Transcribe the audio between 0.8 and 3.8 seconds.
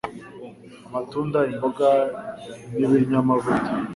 amatunda, imboga, ni binyamavuta.